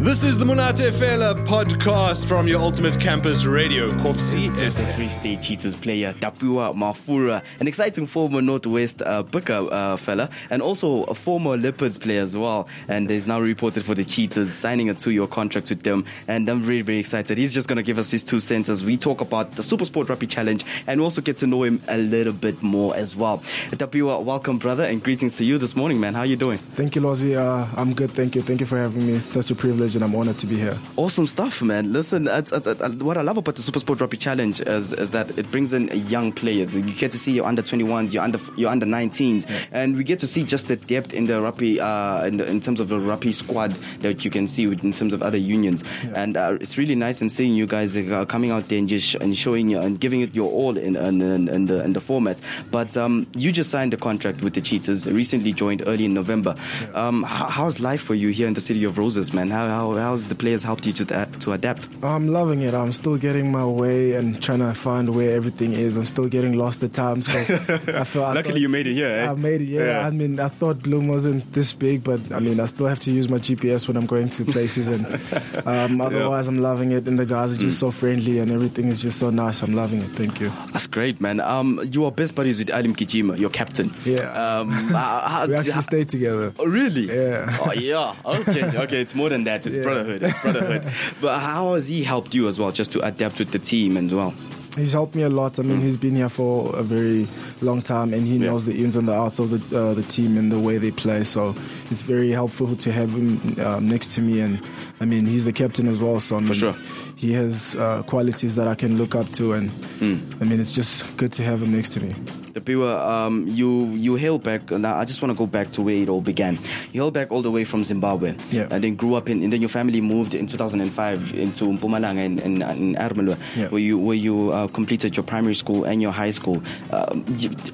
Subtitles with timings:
[0.00, 5.08] This is the Monate Fela podcast from your ultimate campus radio, Kovsie It's a Free
[5.08, 11.02] State Cheetahs player, Tapiwa Mafura, an exciting former Northwest uh, Pukke uh, fella, and also
[11.04, 12.68] a former Leopards player as well.
[12.86, 16.04] And he's now reported for the Cheetahs, signing a two year contract with them.
[16.28, 17.36] And I'm very, very excited.
[17.36, 19.84] He's just going to give us his two cents as we talk about the Super
[19.84, 23.38] Sport Rugby Challenge and also get to know him a little bit more as well.
[23.72, 26.14] Tapiwa, welcome, brother, and greetings to you this morning, man.
[26.14, 26.58] How are you doing?
[26.58, 27.34] Thank you, Lozzie.
[27.34, 28.12] Uh, I'm good.
[28.12, 28.42] Thank you.
[28.42, 29.14] Thank you for having me.
[29.14, 30.78] It's such a privilege, and I'm honored to be here.
[30.96, 31.92] Awesome stuff, man.
[31.92, 35.10] Listen, it's, it's, it's, what I love about the Super Sport Rugby Challenge is, is
[35.12, 36.74] that it brings in young players.
[36.74, 39.58] You get to see your under 21s, your under your under 19s, yeah.
[39.72, 42.60] and we get to see just the depth in the rugby, uh, in, the, in,
[42.60, 43.70] terms of the rugby squad
[44.00, 45.84] that you can see in terms of other unions.
[46.04, 46.22] Yeah.
[46.22, 49.14] And uh, it's really nice and seeing you guys uh, coming out there and just
[49.16, 52.40] and showing you and giving it your all in, in, in, the in the format.
[52.70, 55.06] But um, you just signed a contract with the Cheetahs.
[55.06, 56.54] Recently joined early in November.
[56.80, 57.06] Yeah.
[57.08, 59.50] Um, how, how's life for you here in the city of Roses, man?
[59.50, 61.88] How, how how's the players helped you to that, to adapt?
[62.02, 62.74] I'm loving it.
[62.74, 65.96] I'm still getting my way and trying to find where everything is.
[65.96, 68.22] I'm still getting lost at times because I feel.
[68.38, 69.10] Luckily, thought, you made it here.
[69.10, 69.30] Eh?
[69.30, 69.68] I made it.
[69.68, 69.84] Yeah.
[69.84, 70.06] yeah.
[70.06, 73.10] I mean, I thought Bloem wasn't this big, but I mean, I still have to
[73.10, 75.06] use my GPS when I'm going to places, and
[75.66, 76.54] um, otherwise, yeah.
[76.54, 77.06] I'm loving it.
[77.06, 77.80] And the guys are just mm.
[77.80, 79.62] so friendly, and everything is just so nice.
[79.62, 80.10] I'm loving it.
[80.10, 80.50] Thank you.
[80.72, 81.40] That's great, man.
[81.40, 83.94] Um, you are best buddies with Ali Mgijima, your captain.
[84.04, 84.58] Yeah.
[84.58, 86.52] Um, how, we actually stayed together.
[86.58, 87.06] Oh, really?
[87.08, 87.56] Yeah.
[87.60, 88.14] Oh, yeah.
[88.24, 88.64] Okay.
[88.64, 89.00] Okay.
[89.00, 89.66] It's more than that.
[89.68, 89.82] It's yeah.
[89.82, 90.22] brotherhood.
[90.22, 90.92] It's brotherhood.
[91.20, 94.14] but how has he helped you as well, just to adapt with the team as
[94.14, 94.34] well?
[94.76, 95.58] He's helped me a lot.
[95.58, 95.82] I mean, mm.
[95.82, 97.26] he's been here for a very
[97.62, 98.50] long time, and he yeah.
[98.50, 100.92] knows the ins and the outs of the uh, the team and the way they
[100.92, 101.24] play.
[101.24, 101.54] So
[101.90, 104.40] it's very helpful to have him um, next to me.
[104.40, 104.60] And
[105.00, 106.20] I mean, he's the captain as well.
[106.20, 106.76] So I mean, for sure,
[107.16, 110.40] he has uh, qualities that I can look up to, and mm.
[110.40, 112.14] I mean, it's just good to have him next to me.
[112.60, 114.70] Tapiwa, um, you you hail back.
[114.70, 116.58] Now, I just want to go back to where it all began.
[116.92, 118.68] You hail back all the way from Zimbabwe, yeah.
[118.70, 119.42] and then grew up in.
[119.42, 123.68] And then your family moved in 2005 into Mpumalanga in, in, in Ermelo, yeah.
[123.68, 126.62] where you where you uh, completed your primary school and your high school.
[126.90, 127.24] Um,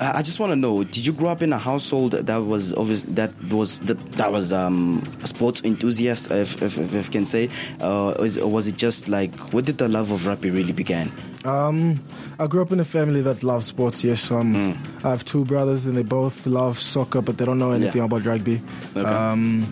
[0.01, 3.03] I just want to know: Did you grow up in a household that was obvious,
[3.03, 7.49] that was that, that was um, a sports enthusiast, if, if, if I can say,
[7.81, 11.11] uh, or was it just like where did the love of rugby really begin?
[11.45, 12.03] Um,
[12.39, 14.03] I grew up in a family that loves sports.
[14.03, 15.05] Yes, um, mm.
[15.05, 18.05] I have two brothers, and they both love soccer, but they don't know anything yeah.
[18.05, 18.63] about rugby.
[18.97, 19.09] Okay.
[19.09, 19.67] Um,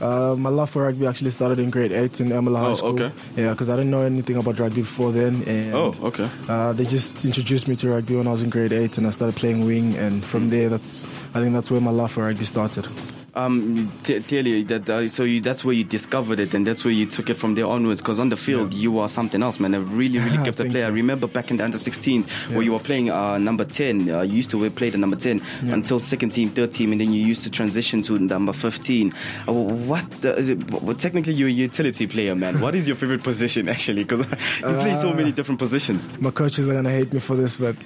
[0.00, 3.00] uh, my love for rugby actually started in grade eight in High oh, School.
[3.00, 3.14] Okay.
[3.36, 5.42] Yeah, because I didn't know anything about rugby before then.
[5.44, 6.28] And, oh, okay.
[6.48, 9.10] Uh, they just introduced me to rugby when I was in grade eight, and I
[9.10, 9.94] started playing wing.
[9.96, 10.50] And from mm.
[10.50, 12.88] there, that's I think that's where my love for rugby started
[13.34, 16.92] um, t- clearly that uh, so you, that's where you discovered it and that's where
[16.92, 18.80] you took it from there onwards because on the field yeah.
[18.80, 21.64] you are something else man a really really gifted player I remember back in the
[21.64, 22.54] under 16 yeah.
[22.54, 25.42] where you were playing uh, number 10 uh, you used to play the number 10
[25.62, 25.74] yeah.
[25.74, 29.12] until second team third team and then you used to transition to number 15
[29.46, 32.96] uh, what the, is it, well, technically you're a utility player man what is your
[32.96, 34.20] favorite position actually because
[34.58, 37.76] you play so many different positions my coaches are gonna hate me for this but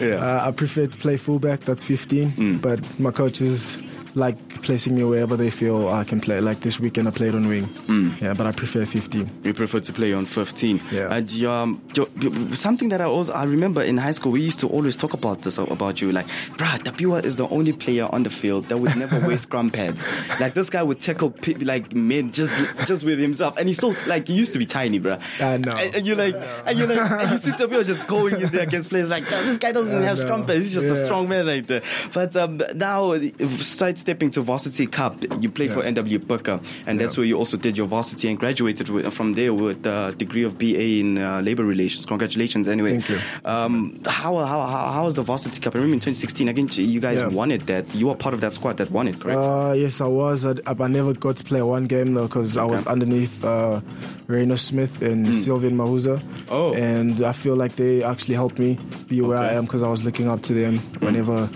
[0.00, 0.18] yeah.
[0.20, 2.60] Uh, I prefer to play fullback that's 15 mm.
[2.60, 3.78] but my coaches
[4.14, 6.40] like placing me wherever they feel I can play.
[6.40, 7.66] Like this weekend, I played on wing.
[7.86, 8.20] Mm.
[8.20, 9.40] Yeah, but I prefer 15.
[9.44, 10.80] You prefer to play on 15.
[10.90, 11.14] Yeah.
[11.14, 11.80] And um,
[12.54, 15.42] something that I also I remember in high school, we used to always talk about
[15.42, 16.12] this about you.
[16.12, 16.26] Like,
[16.56, 20.04] bruh, Tapiwa is the only player on the field that would never wear scrum pads.
[20.40, 22.56] Like this guy would tackle like men just
[22.86, 25.20] just with himself, and he's so like he used to be tiny, bruh.
[25.40, 25.76] I know.
[25.76, 26.34] And, and you're like,
[26.66, 29.58] and you're like, and you see Tapiwa just going in there against players like this
[29.58, 30.24] guy doesn't I have know.
[30.24, 30.66] scrum pads.
[30.66, 30.92] He's just yeah.
[30.92, 31.82] a strong man right there.
[32.12, 33.12] But um, now,
[34.00, 35.74] sidestepping to varsity cup, you played yeah.
[35.74, 37.04] for NW Pukke, and yeah.
[37.04, 40.42] that's where you also did your varsity and graduated with, from there with a degree
[40.42, 42.06] of BA in uh, labor relations.
[42.06, 42.98] Congratulations, anyway.
[42.98, 43.18] Thank you.
[43.44, 45.74] Um, how, how, how, how was the varsity cup?
[45.74, 47.28] I remember in 2016, again, you guys yeah.
[47.28, 47.66] won it.
[47.66, 49.42] That you were part of that squad that won it, correct?
[49.42, 50.46] Uh, yes, I was.
[50.46, 52.66] I, I, never got to play one game though because okay.
[52.66, 53.80] I was underneath uh,
[54.26, 55.32] Rhyno Smith and mm.
[55.32, 56.20] Sylvian Mahuza.
[56.48, 58.78] Oh, and I feel like they actually helped me
[59.08, 59.48] be where okay.
[59.48, 61.04] I am because I was looking up to them mm.
[61.04, 61.48] whenever.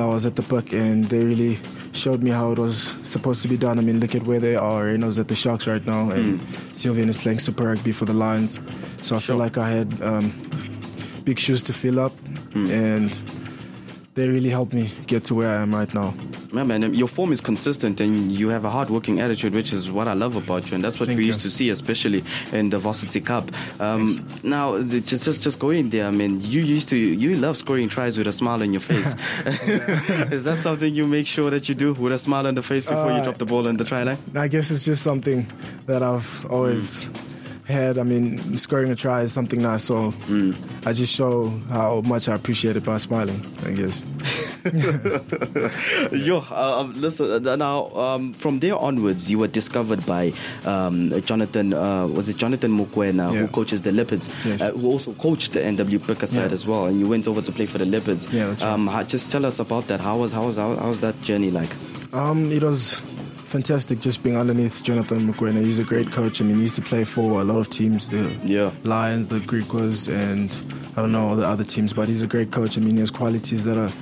[0.00, 1.58] I was at the book and they really
[1.92, 3.78] showed me how it was supposed to be done.
[3.78, 4.90] I mean, look at where they are.
[4.90, 6.46] You know, at the Sharks right now, and mm.
[6.72, 8.58] Sylvian is playing Super Rugby for the Lions.
[9.02, 9.20] So I sure.
[9.20, 10.32] feel like I had um,
[11.24, 12.12] big shoes to fill up,
[12.54, 12.70] mm.
[12.70, 13.20] and
[14.14, 16.14] they really helped me get to where I am right now.
[16.52, 20.06] Yeah, man, your form is consistent and you have a hard-working attitude, which is what
[20.06, 21.28] I love about you, and that's what Thank we you.
[21.28, 22.22] used to see, especially
[22.52, 23.50] in the Varsity Cup.
[23.80, 26.06] Um, now, just just just going there.
[26.06, 29.14] I mean, you used to you love scoring tries with a smile on your face.
[30.30, 32.84] is that something you make sure that you do with a smile on the face
[32.84, 34.18] before uh, you drop the ball in the try line?
[34.34, 35.46] I guess it's just something
[35.86, 37.06] that I've always.
[37.06, 37.31] Mm
[37.72, 37.98] had.
[37.98, 40.54] I mean, scoring a try is something nice, so mm.
[40.86, 44.06] I just show how much I appreciate it by smiling, I guess.
[46.12, 47.46] Yo, uh, um, listen.
[47.46, 50.32] Uh, now, um, from there onwards, you were discovered by
[50.64, 51.72] um, Jonathan.
[51.74, 53.40] Uh, was it Jonathan Mokuena, Yeah.
[53.40, 54.60] who coaches the Leopards, Yes.
[54.62, 56.54] uh, who also coached the NW Pukke side Yeah.
[56.54, 58.26] as well, and you went over to play for the Leopards.
[58.32, 58.72] Yeah, that's right.
[58.72, 60.00] um, Just tell us about that.
[60.00, 61.70] How was how was how, how was that journey like?
[62.12, 63.00] Um, it was
[63.52, 65.62] fantastic just being underneath Jonathan Mokuena.
[65.62, 66.40] He's a great coach.
[66.40, 68.70] I mean, he used to play for a lot of teams, the Yeah.
[68.82, 70.50] Lions, the Griquas, and
[70.96, 71.92] I don't know all the other teams.
[71.92, 72.78] But he's a great coach.
[72.78, 73.92] I mean, he has qualities that are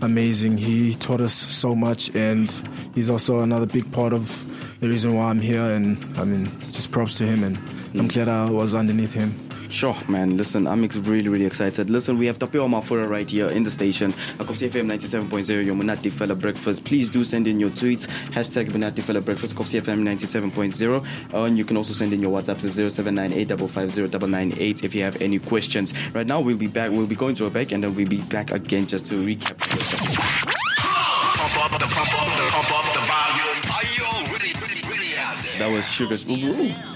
[0.00, 0.56] amazing.
[0.56, 2.48] He taught us so much, and
[2.94, 4.42] he's also another big part of
[4.80, 5.66] the reason why I'm here.
[5.76, 7.58] And I mean, just props to him, and
[7.98, 8.14] I'm mm.
[8.14, 9.43] glad I was underneath him.
[9.74, 10.36] Sure, man.
[10.36, 11.90] Listen, I'm really, really excited.
[11.90, 14.12] Listen, we have Tapiwa Mafura right here in the station.
[14.38, 16.84] Kovsie FM 97.0, your Monate Fela Breakfast.
[16.84, 18.06] Please do send in your tweets.
[18.30, 21.34] Hashtag Monate Fela Breakfast, Kovsie FM 97.0.
[21.34, 25.40] Uh, and you can also send in your WhatsApp to 0798 if you have any
[25.40, 25.92] questions.
[26.14, 26.92] Right now, we'll be back.
[26.92, 29.58] We'll be going to a break and then we'll be back again just to recap.
[29.58, 29.96] the show.
[31.34, 33.58] Pump up the pump up the pump up the volume.
[33.74, 35.58] Are you all ready, ready, ready out there?
[35.58, 36.14] That was Sugar.
[36.30, 36.93] Ooh, ooh, ooh.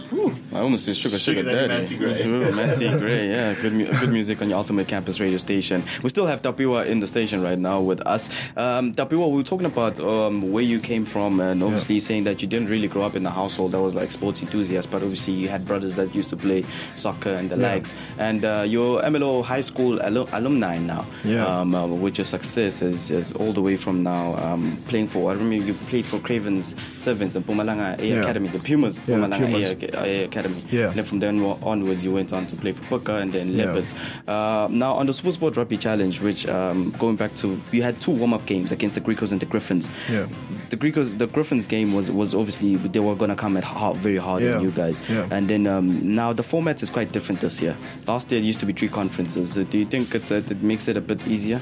[0.58, 1.68] I almost said Sugar Sugar, Sugar Daddy.
[1.68, 2.26] Macy Gray.
[2.52, 3.54] Macy Gray, yeah.
[3.62, 5.84] Good, mu- good music on your Ultimate Campus radio station.
[6.02, 8.28] We still have Tapiwa in the station right now with us.
[8.56, 12.42] Um, Tapiwa, we were talking about um, where you came from and obviously saying that
[12.42, 15.34] you didn't really grow up in a household that was like sports enthusiast, but obviously
[15.34, 16.64] you had brothers that used to play
[16.96, 17.72] soccer and the Yeah.
[17.74, 17.94] likes.
[18.18, 21.46] And uh, you're Ermelo High School alum- alumni now, Yeah.
[21.46, 25.30] um, uh, with your success is, is all the way from now um, playing for,
[25.30, 28.20] I remember you played for Cravens Servants and Pumalanga A Yeah.
[28.22, 29.72] Academy, the Pumas, Yeah, Pumalanga Pumas.
[29.94, 30.47] A, A Academy.
[30.70, 30.86] Yeah.
[30.86, 33.82] And then from then onwards, you went on to play for Pukke and then Yeah.
[34.26, 38.00] Uh, now, on the Super Sport Rugby Challenge, which um, going back to, you had
[38.00, 39.90] two warm up games against the Griquas and the Griffins.
[40.10, 40.26] Yeah.
[40.70, 43.96] The Griquas, the Griffins game was, was obviously, they were going to come at hard,
[43.98, 45.02] very hard on you guys.
[45.08, 45.28] Yeah.
[45.30, 47.76] And then um, now the format is quite different this year.
[48.06, 49.52] Last year, it used to be three conferences.
[49.52, 51.60] So do you think it's, uh, it makes it a bit easier?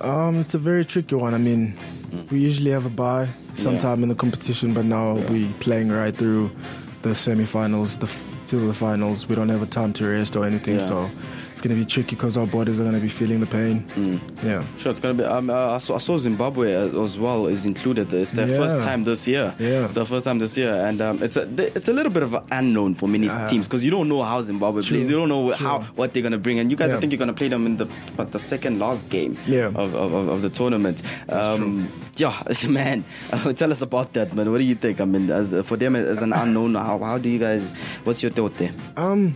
[0.00, 1.34] Um, it's a very tricky one.
[1.34, 1.76] I mean,
[2.30, 6.50] we usually have a bye sometime in the competition, but now we playing right through
[7.02, 8.08] the semi-finals, the
[8.48, 9.28] to the finals.
[9.28, 10.86] We don't have a time to rest or anything, Yeah.
[10.86, 11.10] so
[11.58, 13.84] it's going to be tricky because our bodies are going to be feeling the pain.
[14.44, 14.62] Yeah.
[14.78, 15.24] Sure, it's gonna be.
[15.24, 18.12] Um, uh, I, saw, I saw Zimbabwe uh, as well is included.
[18.12, 18.56] It's their Yeah.
[18.58, 19.52] first time this year.
[19.58, 19.86] Yeah.
[19.86, 21.42] it's their first time this year, and um, it's a
[21.76, 23.44] it's a little bit of an unknown for many Yeah.
[23.46, 24.98] teams because you don't know how Zimbabwe True.
[24.98, 25.10] plays.
[25.10, 27.32] You don't know how what they're gonna bring, and you guys, I think you're gonna
[27.32, 29.66] play them in the but the second last game Yeah.
[29.74, 31.02] of, of, of, the tournament.
[31.28, 33.04] Um, yeah, man,
[33.56, 34.50] tell us about that, man.
[34.52, 35.00] What do you think?
[35.00, 37.72] I mean, as for them as an unknown, how how do you guys?
[38.04, 38.70] What's your thought there?
[38.96, 39.34] Um,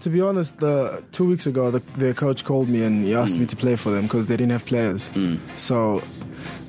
[0.00, 3.36] to be honest, the two weeks ago, the, their coach called me and he asked
[3.36, 3.40] mm.
[3.40, 5.08] me to play for them because they didn't have players.
[5.10, 5.40] Mm.
[5.56, 6.02] So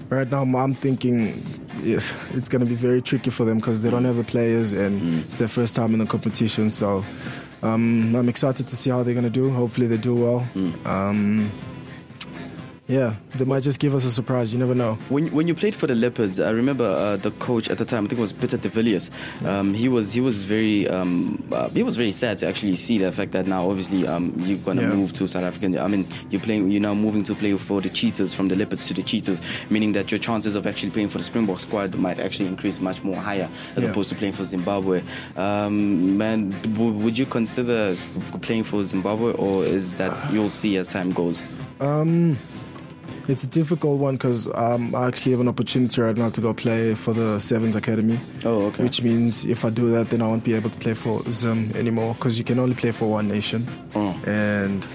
[0.10, 1.44] right now, I'm thinking
[1.84, 4.08] it's going to be very tricky for them because they don't mm.
[4.08, 6.70] have the players and it's their first time in the competition.
[6.70, 7.04] So
[7.62, 9.50] um, I'm excited to see how they're going to do.
[9.50, 10.48] Hopefully, they do well.
[10.86, 11.52] Um,
[12.90, 14.52] yeah, they might just give us a surprise.
[14.52, 14.96] You never know.
[15.10, 18.06] When when you played for the Leopards, I remember uh, the coach at the time.
[18.06, 19.12] I think it was Peter de Villiers.
[19.46, 22.98] Um, he was he was very um, uh, he was very sad to actually see
[22.98, 24.96] the fact that now obviously um, you're gonna Yeah.
[24.96, 25.78] move to South African.
[25.78, 26.72] I mean, you're playing.
[26.72, 29.40] You're now moving to play for the Cheetahs from the Leopards to the Cheetahs,
[29.70, 33.04] meaning that your chances of actually playing for the Springbok squad might actually increase much
[33.04, 33.92] more higher as Yeah.
[33.92, 35.04] opposed to playing for Zimbabwe.
[35.38, 37.96] Um, man, w- would you consider
[38.42, 41.44] playing for Zimbabwe, or is that you'll see as time goes?
[41.80, 42.38] Um,
[43.28, 46.54] it's a difficult one because um, I actually have an opportunity right now to go
[46.54, 48.20] play for the Sevens Academy.
[48.44, 48.84] Oh, okay.
[48.84, 51.72] Which means if I do that, then I won't be able to play for Zim
[51.76, 53.66] anymore because you can only play for one nation.
[53.96, 54.20] Oh.
[54.26, 54.86] And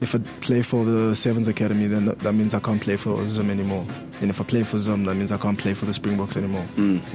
[0.00, 3.50] if I play for the Sevens Academy, then that, means I can't play for Zim
[3.50, 3.84] anymore.
[4.20, 6.64] And if I play for Zim, that means I can't play for the Springboks anymore.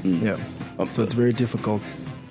[0.03, 0.37] Yeah.
[0.77, 1.81] Um, So it's very difficult.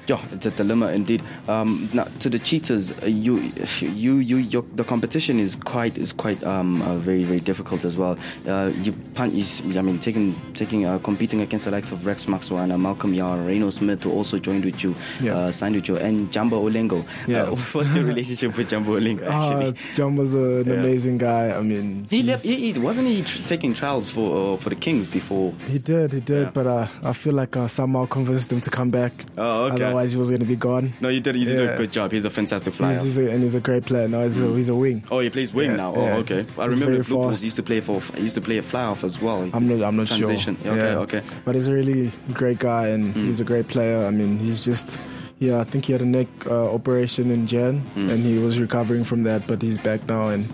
[0.06, 1.22] Yeah, it's a dilemma indeed.
[1.48, 3.38] Um, now, to the cheaters, uh, you,
[3.80, 7.96] you, you, your, the competition is quite is quite um, uh, very very difficult as
[7.96, 8.18] well.
[8.46, 9.44] Uh, you, pun- you,
[9.78, 13.38] I mean, taking taking uh, competing against the likes of Rex Maxwell, and Malcolm Yar,
[13.38, 15.36] Rhyno Smith, who also joined with you, Yeah.
[15.38, 17.04] uh, signed with you, and Jumbo Olengo.
[17.26, 17.44] Yeah.
[17.44, 19.26] Uh, what's your relationship with Jumbo Olengo?
[19.30, 20.74] Ah, Actually, was an Yeah.
[20.74, 21.56] amazing guy.
[21.56, 22.44] I mean, he left.
[22.44, 25.54] He, he wasn't he tr- taking trials for uh, for the Kings before.
[25.70, 26.50] He did, he did, Yeah.
[26.52, 29.12] but uh, I feel like I somehow convinced him to come back.
[29.38, 29.93] Oh, okay.
[29.94, 30.92] Otherwise, he was going to be gone.
[31.00, 31.36] No, you did.
[31.36, 32.10] You did a good job.
[32.10, 32.92] He's a fantastic flyer.
[32.94, 34.08] He's, he's a, and he's a great player.
[34.08, 35.04] No, he's, a, he's a wing.
[35.10, 35.94] Oh, he plays wing Yeah, now.
[35.94, 36.16] Oh, yeah.
[36.16, 36.40] okay.
[36.58, 39.04] I He's remember Blue used to play for He used to play a fly off
[39.04, 39.48] as well.
[39.52, 40.56] I'm not, I'm not Transition.
[40.62, 40.72] sure.
[40.72, 40.98] Okay, Yeah.
[40.98, 41.22] okay.
[41.44, 43.26] But he's a really great guy, and Hmm.
[43.26, 44.04] he's a great player.
[44.04, 44.98] I mean, he's just.
[45.40, 48.08] Yeah, I think he had a neck uh, operation in Jan, Hmm.
[48.10, 50.46] and he was recovering from that, but he's back now, and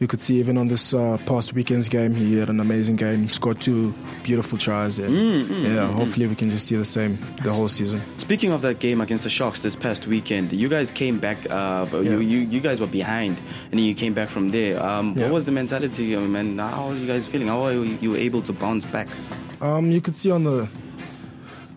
[0.00, 3.28] you could see even on this uh, past weekend's game, he had an amazing game,
[3.28, 4.98] scored two beautiful tries.
[4.98, 8.00] And, Mm, yeah, hopefully we can just see the same the whole season.
[8.18, 11.36] Speaking of that game against the Sharks this past weekend, you guys came back.
[11.48, 12.00] Uh, Yeah.
[12.00, 13.36] you, you you guys were behind,
[13.70, 14.82] and then you came back from there.
[14.82, 15.24] Um, Yeah.
[15.24, 16.58] What was the mentality, man?
[16.58, 17.48] how are you guys feeling?
[17.48, 19.08] How are you, you were able to bounce back?
[19.60, 20.66] Um, you could see on the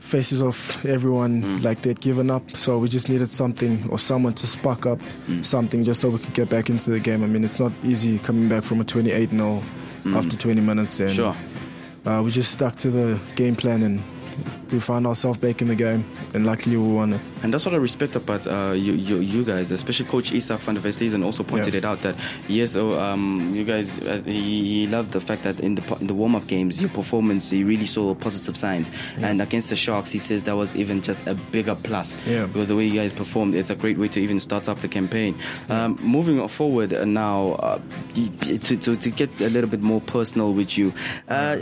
[0.06, 1.64] faces of everyone mm.
[1.64, 2.56] like they'd given up.
[2.56, 5.44] So we just needed something or someone to spark up mm.
[5.44, 7.24] something just so we could get back into the game.
[7.24, 9.64] I mean, it's not easy coming back from a 28 0
[10.04, 10.16] mm.
[10.16, 11.00] after 20 minutes.
[11.00, 11.36] And, Sure.
[12.06, 14.04] Uh, we just stuck to the game plan and
[14.76, 16.04] we found ourselves back in the game.
[16.34, 17.22] And luckily we won it.
[17.44, 20.76] And that's what I respect about uh, you, you, you guys, especially Coach Isak van
[20.76, 21.80] der Westhuizen also pointed Yeah.
[21.80, 22.16] it out that
[22.48, 26.14] yes, oh, um, you guys, he, he loved the fact that in the in the
[26.14, 28.92] warm up games, your performance, he really saw positive signs.
[29.22, 32.46] And against the Sharks, he says that was even just a bigger plus Yeah.
[32.48, 34.88] because the way you guys performed, it's a great way to even start up the
[34.88, 35.36] campaign.
[35.70, 37.80] Um, moving forward uh, now, uh,
[38.14, 40.94] to, to, to get a little bit more personal with you,
[41.30, 41.58] uh,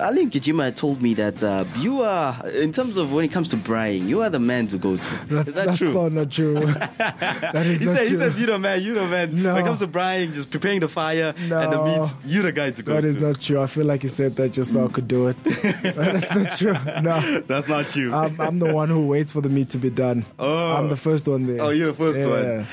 [0.00, 3.56] Ali Gijima told me that uh, you are, in terms of when it comes to
[3.56, 5.14] Brian, you are the man to go to.
[5.26, 5.92] That's, Is that that's true?
[5.92, 6.54] so not true.
[6.64, 9.42] that is he, not said, he says, you the man, you the man.
[9.42, 9.54] No.
[9.54, 12.70] When it comes to Brian, just preparing the fire and the meat, you're the guy
[12.70, 13.06] to go that to.
[13.06, 13.60] is not true.
[13.60, 15.42] I feel like he said that just so I could do it.
[15.44, 17.02] That's not true.
[17.02, 17.40] No.
[17.40, 18.14] That's not you.
[18.14, 20.24] I'm, I'm the one who waits for the meat to be done.
[20.38, 20.76] Oh.
[20.76, 21.60] I'm the first one there.
[21.60, 22.56] Oh, you're the first yeah.
[22.56, 22.66] one.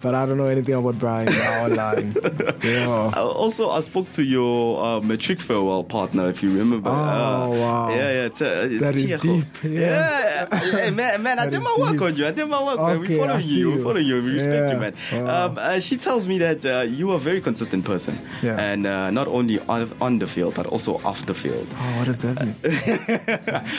[0.00, 1.28] But I don't know anything about Brian.
[1.28, 2.16] I'm lying.
[2.62, 3.12] Yeah.
[3.16, 6.90] Uh, also, I spoke to your uh, matric farewell partner, if you remember.
[6.90, 7.90] Oh, uh, wow.
[7.90, 8.24] Yeah, yeah.
[8.26, 9.17] It's, uh, it's That is.
[9.20, 10.46] Deep, yeah.
[10.50, 10.58] Yeah.
[10.58, 12.02] Hey, man, man I did my work deep.
[12.02, 12.26] on you.
[12.26, 12.96] I did my work, man.
[12.98, 13.70] Okay, We follow see you.
[13.72, 14.14] We follow you.
[14.22, 14.72] We respect Yeah.
[14.72, 14.94] you, man.
[15.26, 15.46] Wow.
[15.46, 18.18] Um, uh, she tells me that uh, you are a very consistent person.
[18.42, 18.58] Yeah.
[18.58, 21.66] And uh, not only on, on the field, but also off the field.
[21.72, 22.54] Oh, what does that mean?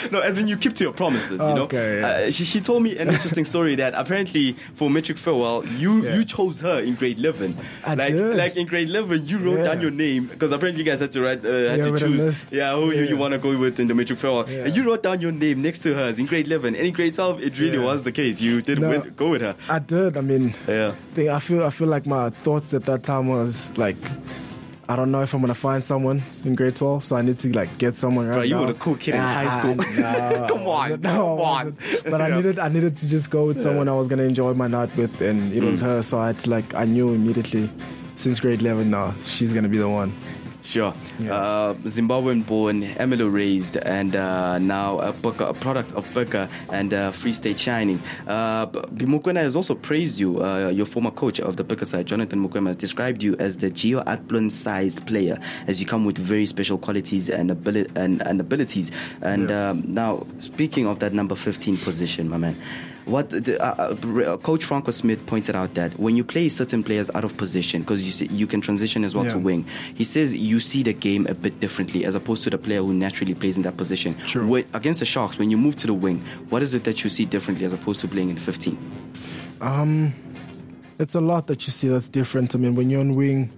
[0.11, 1.31] no, as in you keep to your promises.
[1.31, 2.07] You know, Okay, yeah.
[2.07, 6.25] uh, she, she told me an interesting story that apparently for metric farewell, you you
[6.25, 7.55] chose her in grade eleven.
[7.85, 8.35] I like did.
[8.35, 11.21] like in grade eleven, you wrote down your name because apparently you guys had to
[11.21, 13.93] write uh, had to choose yeah who you, you want to go with in the
[13.95, 16.75] metric farewell, and you wrote down your name next to hers in grade eleven.
[16.75, 17.83] And in grade twelve, it really Yeah.
[17.83, 18.41] was the case.
[18.41, 18.89] You did No.
[18.89, 19.55] with, go with her.
[19.69, 20.17] I did.
[20.17, 20.91] I mean, Yeah.
[21.13, 23.97] thing, I feel I feel like my thoughts at that time was like,
[24.87, 27.51] I don't know if I'm gonna find someone in grade 12, so I need to
[27.53, 28.61] like get someone right Bro, you now.
[28.61, 29.75] were the cool kid in Ah, high school.
[29.99, 31.03] no, Come on, wasn't.
[31.03, 31.77] come on.
[32.09, 32.35] But I Yeah.
[32.37, 35.21] needed I needed to just go with someone I was gonna enjoy my night with,
[35.21, 35.67] and it Mm.
[35.69, 36.01] was her.
[36.01, 37.69] So I had to like I knew immediately
[38.15, 38.89] since grade 11.
[38.89, 40.11] Now she's gonna be the one.
[40.69, 40.93] Sure.
[41.17, 41.33] Yeah.
[41.33, 46.93] Uh, Zimbabwean born, Ermelo raised, and uh, now a, Pukke, a product of Pukke and
[46.93, 47.99] uh, Free State Shining.
[48.27, 50.43] Uh, Mokuena has also praised you.
[50.45, 53.71] Uh, your former coach of the Pukke side, Jonathan Mokuena, has described you as the
[53.71, 58.39] Geo Athlon sized player, as you come with very special qualities and, abili- and, and
[58.39, 58.91] abilities.
[59.23, 59.69] And Yeah.
[59.71, 62.55] um, now, speaking of that number 15 position, my man.
[63.09, 67.09] What the, uh, uh, Coach Franco Smith pointed out that when you play certain players
[67.15, 69.65] out of position, because you see, you can transition as well to wing.
[69.95, 72.93] He says you see the game a bit differently as opposed to the player who
[72.93, 74.13] naturally plays in that position.
[74.47, 77.09] When- against the Sharks, when you move to the wing, what is it that you
[77.09, 78.77] see differently as opposed to playing in 15?
[79.61, 80.13] Um,
[80.99, 82.53] it's a lot that you see that's different.
[82.55, 83.49] I mean, when you're on wing,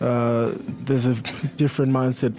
[0.00, 1.14] uh, there's a
[1.56, 2.34] different mindset,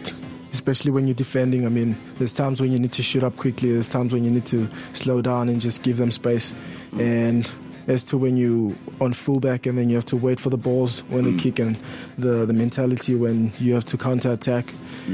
[0.53, 1.65] especially when you're defending.
[1.65, 3.74] I mean, there's times when you need to shoot up quickly.
[3.74, 6.53] There's times when you need to slow down and just give them space.
[6.98, 7.51] And
[7.88, 11.01] as to when you on fullback and then you have to wait for the balls
[11.10, 11.77] when they kick and
[12.17, 14.72] the the mentality when you have to counter attack.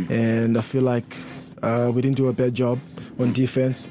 [0.09, 1.15] And I feel like
[1.63, 2.79] uh, we didn't do a bad job
[3.19, 3.87] on defense.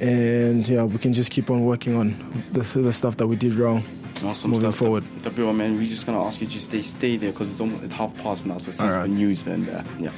[0.00, 3.54] And yeah, we can just keep on working on the, the stuff that we did
[3.54, 3.82] wrong.
[4.22, 4.76] Awesome moving stuff.
[4.76, 5.04] forward.
[5.22, 7.92] W, man, we're just gonna ask you to stay stay there because it's almost it's
[7.92, 9.02] half past now, so it's time right.
[9.02, 10.10] for news and uh, yeah.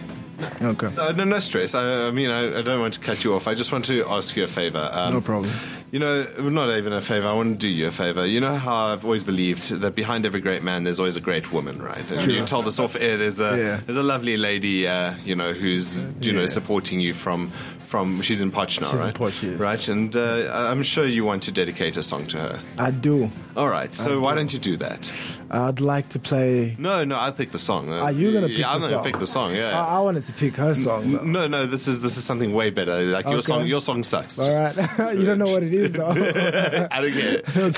[0.62, 0.86] Okay.
[0.96, 1.74] Uh, no, no stress.
[1.74, 3.48] I, I mean, I, I don't want to cut you off.
[3.48, 4.88] I just want to ask you a favor.
[4.92, 5.52] Um, No problem.
[5.90, 7.26] You know, not even a favor.
[7.26, 8.26] I want to do you a favor.
[8.26, 11.50] You know how I've always believed that behind every great man, there's always a great
[11.50, 12.08] woman, right?
[12.10, 13.16] And you told us off air.
[13.16, 13.80] There's a Yeah.
[13.86, 17.50] there's a lovely lady, uh, you know, who's you know supporting you from
[17.88, 18.22] from.
[18.22, 19.14] She's in Potch now, She's in right?
[19.14, 19.60] Potch, yes.
[19.60, 22.60] Right, and uh, I'm sure you want to dedicate a song to her.
[22.78, 23.30] I do.
[23.56, 23.92] All right.
[23.94, 25.10] So why don't you do that?
[25.50, 26.76] I'd like to play.
[26.78, 27.90] No, no, I'll pick the song.
[27.90, 28.70] Are you gonna pick the song?
[28.70, 29.54] yeah, I'm gonna pick the song.
[29.54, 29.80] Yeah.
[29.80, 31.10] I, I wanted to pick her song.
[31.12, 31.24] Though.
[31.24, 33.02] No, no, this is this is something way better.
[33.02, 34.38] Like your song, your song sucks.
[34.38, 34.76] All right,
[35.16, 36.08] you don't know what it is though.
[36.10, 37.76] I don't get it.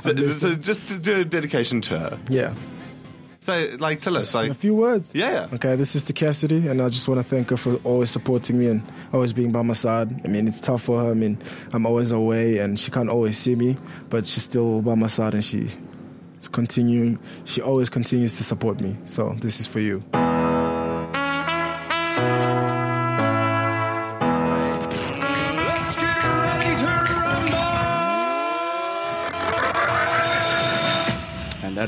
[0.00, 2.18] So, so, so just to do a dedication to her.
[2.28, 2.54] yeah,
[3.42, 5.10] So, like, tell us, like, a few words.
[5.14, 5.48] yeah.
[5.54, 8.58] Okay, this is to Cassidy, and I just want to thank her for always supporting
[8.58, 8.82] me and
[9.14, 10.20] always being by my side.
[10.24, 11.10] I mean, it's tough for her.
[11.10, 11.38] I mean,
[11.72, 13.78] I'm always away, and she can't always see me,
[14.10, 15.74] but she's still by my side, and she's
[16.52, 17.18] continuing.
[17.46, 18.96] She always continues to support me.
[19.06, 20.02] So this is for you.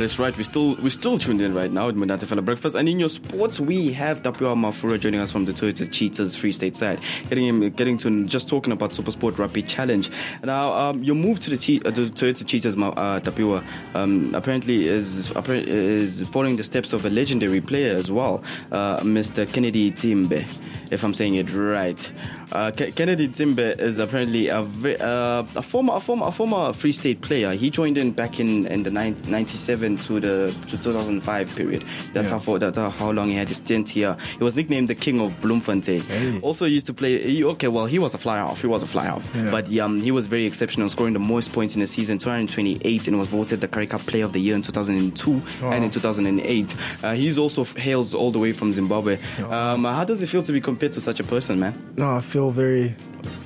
[0.03, 0.37] That is right.
[0.37, 2.75] We're still we still tuned in right now at Monate Fela Breakfast.
[2.75, 6.51] And in your sports, we have Tapiwa Mafura joining us from the Toyota Cheetahs Free
[6.51, 6.99] State side.
[7.29, 10.11] Getting him getting to just talking about Super Sport Rugby Challenge.
[10.43, 16.29] Now, um, your move to the, uh, the Toyota Cheetahs, uh, um, apparently is is
[16.31, 18.43] following the steps of a legendary player as well,
[18.73, 19.47] uh, Mr.
[19.53, 20.45] Kennedy Tsimba,
[20.91, 22.13] if I'm saying it right.
[22.51, 26.73] Uh, K- Kennedy Tsimba is apparently a, ve- uh, a former a former a former
[26.73, 27.53] Free State player.
[27.55, 31.85] He joined in back in in the 97 to the to 2005 period.
[32.13, 32.33] That's yeah.
[32.33, 34.17] how for, that's how long he had his stint here.
[34.39, 36.01] He was nicknamed the King of Bloemfontein.
[36.03, 36.41] Hey.
[36.41, 37.23] Also used to play.
[37.23, 38.61] He, okay, well he was a fly off.
[38.61, 39.29] He was a fly off.
[39.35, 39.51] Yeah.
[39.51, 43.19] But um, he was very exceptional, scoring the most points in the season, 228, and
[43.19, 46.77] was voted the Currie Cup Player of the Year in 2002 and in 2008.
[47.03, 49.19] Uh, he's also hails all the way from Zimbabwe.
[49.49, 51.95] Um, how does it feel to be compared to such a person, man?
[51.97, 52.95] No, I feel very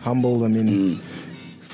[0.02, 0.44] humbled.
[0.44, 0.98] I mean.
[0.98, 1.15] Mm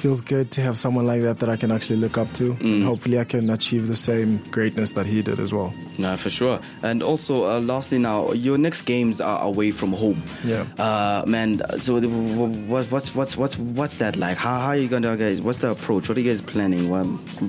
[0.02, 2.54] feels good to have someone like that that I can actually look up to.
[2.54, 2.60] Mm.
[2.60, 5.72] And hopefully, I can achieve the same greatness that he did as well.
[5.96, 6.60] No, for sure.
[6.82, 10.22] And also, uh, lastly, now your next games are away from home.
[10.44, 10.66] Yeah.
[10.76, 11.62] Uh, man.
[11.78, 14.36] So what, what's what's what's what's that like?
[14.36, 15.40] How, how are you gonna guys?
[15.40, 16.08] What's the approach?
[16.08, 16.90] What are you guys planning?
[16.90, 17.06] What,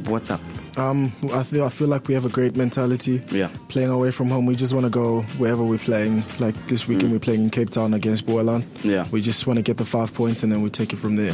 [0.08, 0.42] what's up?
[0.78, 3.24] Um, I feel I feel like we have a great mentality.
[3.32, 3.50] Yeah.
[3.70, 6.24] Playing away from home, we just want to go wherever we're playing.
[6.40, 8.64] Like this weekend, we're playing in Cape Town against Boland.
[8.84, 8.92] Mm.
[8.92, 9.08] Yeah.
[9.12, 11.34] We just want to get the five points and then we take it from there.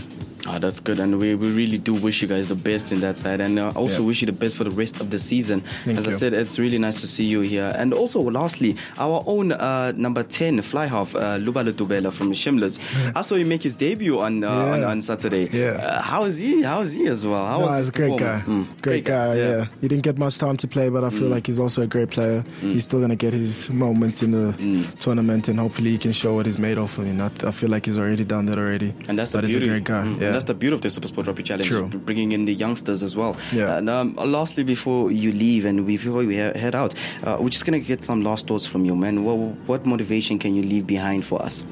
[0.52, 3.18] Ah, that's good, and we, we really do wish you guys the best in that
[3.20, 4.08] side, and uh, also Yeah.
[4.08, 5.62] wish you the best for the rest of the season.
[5.86, 9.24] Thank As I said, it's really nice to see you here, and also lastly, our
[9.28, 12.80] own uh, number ten fly half uh, Lubabalo Dobela from Shimlas.
[13.16, 14.88] I saw him make his debut on uh, on, Yeah.
[14.90, 15.50] on Saturday.
[15.54, 15.72] Yeah.
[15.78, 16.64] Uh, how is he?
[16.64, 17.46] How is he as well?
[17.46, 18.42] How No, was he's a great guy.
[18.48, 19.66] Mm, Great guy, yeah.
[19.82, 21.20] He didn't get much time to play, but I Mm.
[21.20, 22.44] feel like he's also a great player.
[22.62, 25.00] He's still going to get his moments in the Mm.
[25.00, 26.98] tournament, and hopefully he can show what he's made of.
[27.00, 28.94] I mean, I, I feel like he's already done that already.
[29.08, 30.04] And that's the but he's a great guy.
[30.06, 30.32] Mm, Yeah.
[30.40, 31.88] That's the beauty of the Super Sport Rugby Challenge, True.
[31.88, 33.36] bringing in the youngsters as well.
[33.52, 33.76] Yeah.
[33.78, 36.94] And um, lastly, before you leave and before we head out,
[37.26, 39.26] uh, we're just gonna get some last thoughts from you, man.
[39.26, 39.36] What,
[39.68, 41.66] what motivation can you leave behind for us?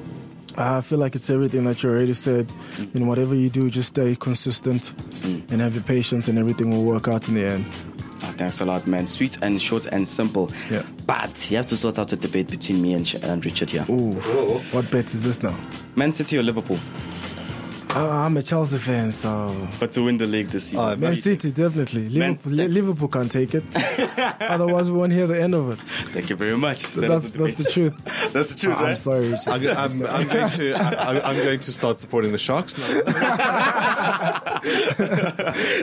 [0.57, 2.51] I feel like it's everything that you already said.
[2.93, 5.49] In whatever you do, just stay consistent Mm.
[5.51, 7.65] and have your patience, and everything will work out in the end.
[8.23, 9.05] Ah, thanks a lot, man.
[9.07, 10.51] Sweet and short and simple.
[10.71, 10.83] Yeah.
[11.05, 13.85] But you have to sort out the debate between me and, and Richard here.
[13.89, 14.13] Ooh,
[14.73, 15.55] what bet is this now?
[15.95, 16.79] Man City or Liverpool?
[17.95, 20.79] Uh, I'm a Chelsea fan, so But to win the league this season.
[20.79, 22.09] Uh, Man City definitely.
[22.09, 23.63] Man- Liverpool, Li- Liverpool can't take it.
[24.41, 25.79] Otherwise, we won't hear the end of it.
[26.11, 26.83] Thank you very much.
[26.91, 27.93] That's, the that's the truth.
[28.33, 28.97] That's the truth, I'm right?
[28.97, 29.47] sorry, Richard.
[29.49, 32.87] I'm, I'm, I'm going to I, I'm going to start supporting the Sharks now.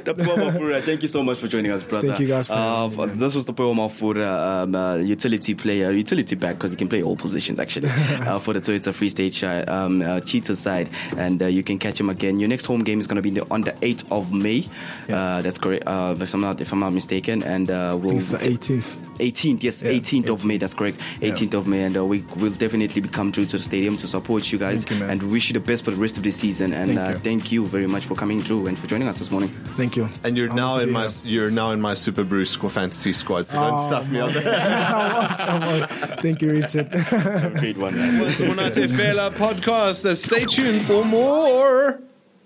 [0.04, 2.08] Tapiwa Mafura, thank you so much for joining us, brother.
[2.08, 3.14] Thank you guys for uh, having me.
[3.14, 7.16] This was Tapiwa Mafura, um, uh, utility player, utility back because he can play all
[7.16, 11.46] positions actually uh, for the Toyota Free State uh, um, uh, Cheetah side, and uh,
[11.46, 12.40] you can catch him again.
[12.40, 14.66] Your next home game is going to be on the 8th of May.
[15.08, 18.30] Uh, that's correct, uh, if I'm not if I'm not mistaken, and uh, we'll It's
[18.30, 18.96] the 18th.
[19.18, 20.58] 18th, yes, Yeah, 18th of May.
[20.58, 23.62] That's correct, 18th of May, and uh, we will definitely be come through to the
[23.62, 25.10] stadium to support you guys Thank you, man.
[25.20, 26.72] and wish you the best for the rest of the season.
[26.72, 27.18] And Thank uh, you.
[27.18, 29.50] thank you very much for coming through and for joining us this morning.
[29.76, 30.08] Thank you.
[30.24, 31.10] And you're I'm now in my here.
[31.24, 33.46] you're now in my SuperBru Squad fantasy squad.
[33.46, 36.18] So don't Oh, stuff me my- out there.
[36.22, 36.88] Thank you, Richard.
[36.92, 38.20] Have great one, man.
[38.20, 40.04] was the Monate Fela podcast.
[40.04, 41.83] Uh, Stay tuned for more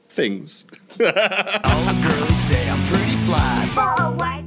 [0.08, 0.64] things.
[1.00, 4.37] All the girlies say I'm pretty fly.